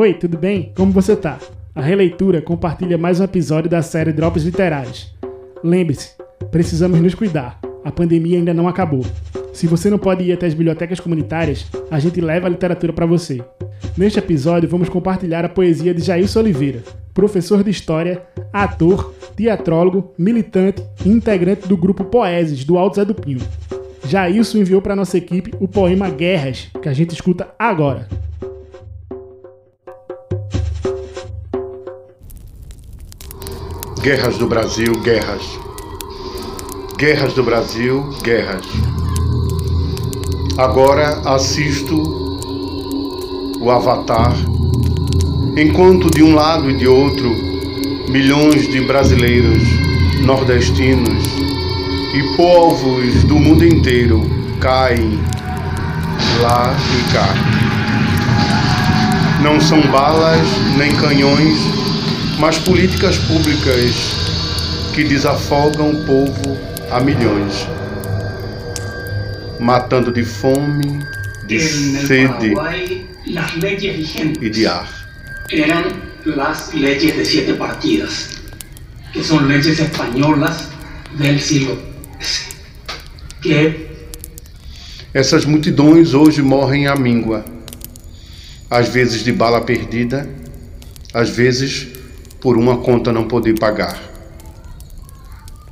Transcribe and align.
Oi, 0.00 0.14
tudo 0.14 0.38
bem? 0.38 0.72
Como 0.74 0.92
você 0.92 1.14
tá? 1.14 1.38
A 1.74 1.82
Releitura 1.82 2.40
compartilha 2.40 2.96
mais 2.96 3.20
um 3.20 3.24
episódio 3.24 3.68
da 3.68 3.82
série 3.82 4.14
Drops 4.14 4.44
Literários. 4.44 5.14
Lembre-se, 5.62 6.12
precisamos 6.50 6.98
nos 7.00 7.14
cuidar. 7.14 7.60
A 7.84 7.92
pandemia 7.92 8.38
ainda 8.38 8.54
não 8.54 8.66
acabou. 8.66 9.04
Se 9.52 9.66
você 9.66 9.90
não 9.90 9.98
pode 9.98 10.24
ir 10.24 10.32
até 10.32 10.46
as 10.46 10.54
bibliotecas 10.54 11.00
comunitárias, 11.00 11.66
a 11.90 11.98
gente 11.98 12.18
leva 12.18 12.46
a 12.46 12.48
literatura 12.48 12.94
para 12.94 13.04
você. 13.04 13.44
Neste 13.94 14.18
episódio, 14.18 14.70
vamos 14.70 14.88
compartilhar 14.88 15.44
a 15.44 15.50
poesia 15.50 15.92
de 15.92 16.00
Jailson 16.00 16.40
Oliveira, 16.40 16.82
professor 17.12 17.62
de 17.62 17.70
História, 17.70 18.22
ator, 18.54 19.12
teatrólogo, 19.36 20.14
militante 20.16 20.82
e 21.04 21.10
integrante 21.10 21.68
do 21.68 21.76
grupo 21.76 22.04
Poeses 22.04 22.64
do 22.64 22.78
Alto 22.78 22.96
Zé 22.96 23.04
do 23.04 23.14
Pinho. 23.14 23.42
Jailson 24.08 24.60
enviou 24.60 24.80
para 24.80 24.96
nossa 24.96 25.18
equipe 25.18 25.52
o 25.60 25.68
poema 25.68 26.08
Guerras, 26.08 26.70
que 26.80 26.88
a 26.88 26.94
gente 26.94 27.12
escuta 27.12 27.48
agora. 27.58 28.08
Guerras 34.02 34.38
do 34.38 34.46
Brasil, 34.46 34.94
guerras. 35.02 35.60
Guerras 36.96 37.34
do 37.34 37.42
Brasil, 37.42 38.08
guerras. 38.22 38.64
Agora 40.56 41.20
assisto 41.26 42.00
o 43.60 43.70
Avatar, 43.70 44.34
enquanto 45.54 46.10
de 46.10 46.22
um 46.22 46.34
lado 46.34 46.70
e 46.70 46.78
de 46.78 46.88
outro 46.88 47.28
milhões 48.08 48.66
de 48.68 48.80
brasileiros, 48.80 49.62
nordestinos 50.24 51.22
e 52.14 52.36
povos 52.38 53.22
do 53.24 53.38
mundo 53.38 53.66
inteiro 53.66 54.22
caem 54.60 55.20
lá 56.40 56.74
e 56.98 57.12
cá. 57.12 57.28
Não 59.42 59.60
são 59.60 59.82
balas 59.90 60.48
nem 60.78 60.90
canhões 60.96 61.89
mas 62.40 62.58
políticas 62.58 63.18
públicas 63.18 63.94
que 64.94 65.04
desafogam 65.04 65.90
o 65.90 66.04
povo 66.06 66.58
a 66.90 66.98
milhões, 66.98 67.68
matando 69.60 70.10
de 70.10 70.24
fome, 70.24 70.98
de 71.46 71.60
sede 71.60 72.54
e 74.40 74.50
de 74.50 74.66
ar. 74.66 74.88
Eran 75.52 75.84
las 76.24 76.72
leyes 76.72 77.14
de 77.14 77.24
siete 77.24 77.52
partidas, 77.54 78.40
que 79.12 79.22
son 79.22 79.46
leyes 79.46 79.78
españolas 79.78 80.70
del 81.18 81.38
siglo 81.38 81.90
que 83.42 83.88
essas 85.12 85.44
multidões 85.44 86.14
hoje 86.14 86.42
morrem 86.42 86.86
à 86.86 86.94
míngua, 86.94 87.44
às 88.70 88.88
vezes 88.88 89.24
de 89.24 89.32
bala 89.32 89.60
perdida, 89.60 90.28
às 91.12 91.30
vezes 91.30 91.99
por 92.40 92.56
uma 92.56 92.78
conta 92.78 93.12
não 93.12 93.28
poder 93.28 93.58
pagar. 93.58 94.10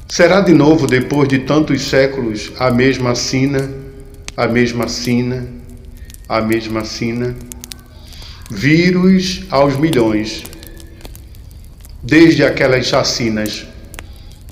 Será 0.06 0.41
de 0.41 0.52
novo, 0.52 0.86
depois 0.86 1.28
de 1.28 1.41
tantos 1.41 1.83
séculos, 1.83 2.52
a 2.58 2.70
mesma 2.70 3.14
sina, 3.14 3.70
a 4.36 4.47
mesma 4.47 4.89
sina, 4.89 5.46
a 6.28 6.41
mesma 6.41 6.84
sina? 6.84 7.36
Vírus 8.50 9.44
aos 9.50 9.77
milhões, 9.77 10.44
desde 12.02 12.44
aquelas 12.44 12.86
chacinas, 12.86 13.66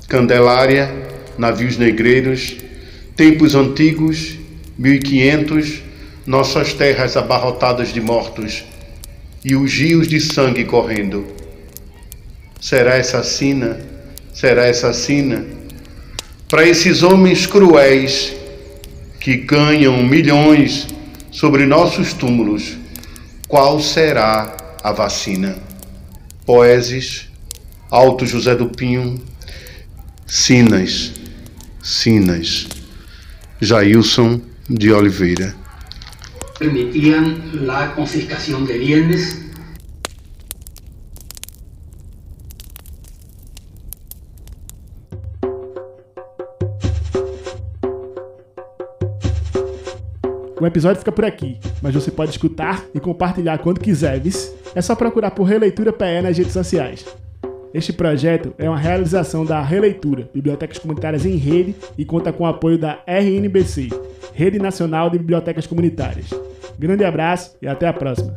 Candelária, 0.07 0.89
navios 1.37 1.77
negreiros, 1.77 2.55
tempos 3.15 3.55
antigos, 3.55 4.37
1500, 4.77 5.81
nossas 6.25 6.73
terras 6.73 7.17
abarrotadas 7.17 7.91
de 7.91 7.99
mortos 7.99 8.63
e 9.43 9.55
os 9.55 9.73
rios 9.73 10.07
de 10.07 10.19
sangue 10.21 10.63
correndo 10.63 11.25
será 12.59 12.95
essa 12.95 13.23
sina, 13.23 13.79
será 14.33 14.65
essa 14.65 14.93
sina, 14.93 15.45
para 16.47 16.67
esses 16.67 17.03
homens 17.03 17.45
cruéis 17.45 18.33
que 19.19 19.37
ganham 19.37 20.01
milhões 20.03 20.87
sobre 21.31 21.65
nossos 21.65 22.13
túmulos, 22.13 22.77
qual 23.47 23.79
será 23.79 24.55
a 24.83 24.91
vacina? 24.91 25.57
Poeses, 26.45 27.27
Alto 27.91 28.25
José 28.25 28.55
do 28.55 28.69
Pinho, 28.69 29.21
Sinas, 30.25 31.13
Sinas, 31.83 32.67
Jailson 33.59 34.41
de 34.69 34.91
Oliveira. 34.91 35.55
Permitiam 36.57 37.37
a 37.69 37.87
confiscação 37.87 38.65
de 38.65 38.77
bienes 38.77 39.46
O 50.59 50.65
episódio 50.65 50.97
fica 50.97 51.11
por 51.11 51.23
aqui, 51.23 51.59
mas 51.83 51.93
você 51.93 52.09
pode 52.09 52.31
escutar 52.31 52.83
e 52.93 52.99
compartilhar 52.99 53.59
quando 53.59 53.79
quiser, 53.79 54.19
vice? 54.19 54.55
É 54.73 54.81
só 54.81 54.95
procurar 54.95 55.31
por 55.31 55.43
Releitura 55.43 55.93
PE 55.93 56.21
nas 56.23 56.35
redes 56.37 56.53
sociais. 56.53 57.05
Este 57.73 57.93
projeto 57.93 58.55
é 58.57 58.67
uma 58.67 58.77
realização 58.77 59.45
da 59.45 59.61
Releitura, 59.61 60.27
Bibliotecas 60.33 60.79
Comunitárias 60.79 61.25
em 61.25 61.35
Rede, 61.35 61.75
e 61.95 62.03
conta 62.03 62.33
com 62.33 62.43
o 62.43 62.47
apoio 62.47 62.77
da 62.77 62.99
RNBC, 63.05 63.89
Rede 64.33 64.57
Nacional 64.57 65.11
de 65.11 65.19
Bibliotecas 65.19 65.67
Comunitárias. 65.67 66.29
Grande 66.79 67.03
abraço 67.03 67.55
e 67.61 67.67
até 67.67 67.87
a 67.87 67.93
próxima! 67.93 68.33